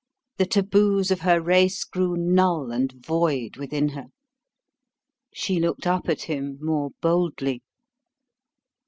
[0.39, 4.05] The taboos of her race grew null and void within her.
[5.31, 7.61] She looked up at him more boldly.